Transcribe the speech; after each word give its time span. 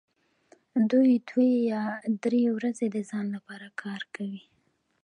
دوی 0.91 1.11
دوې 1.29 1.51
یا 1.71 1.83
درې 2.23 2.43
ورځې 2.55 2.87
د 2.95 2.97
ځان 3.09 3.25
لپاره 3.35 3.67
کار 3.81 4.01
کوي 4.15 4.41